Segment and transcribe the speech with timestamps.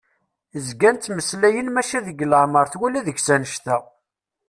[0.67, 3.77] Zgan ttmeslayen maca deg leɛmer twala deg-s annect-a.